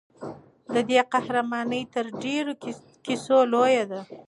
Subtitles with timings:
[0.73, 2.53] د دې قهرماني تر ډېرو
[3.05, 4.01] کیسو لویه ده.